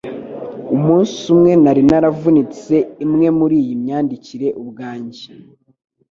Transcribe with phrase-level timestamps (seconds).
[0.75, 5.23] umunsi umwe nari naravunitse imwe muriyi myandikire ubwanjye